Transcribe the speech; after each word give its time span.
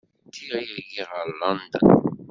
Ddiɣ 0.25 0.59
yagi 0.75 1.03
ɣer 1.11 1.27
London. 1.39 1.87